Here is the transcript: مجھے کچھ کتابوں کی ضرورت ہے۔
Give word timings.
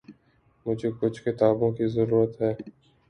مجھے 0.65 0.89
کچھ 0.99 1.21
کتابوں 1.23 1.71
کی 1.71 1.87
ضرورت 1.87 2.41
ہے۔ 2.41 2.53